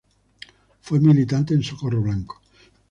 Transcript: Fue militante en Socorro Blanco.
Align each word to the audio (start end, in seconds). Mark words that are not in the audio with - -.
Fue 0.81 0.99
militante 0.99 1.53
en 1.53 1.61
Socorro 1.61 2.01
Blanco. 2.01 2.41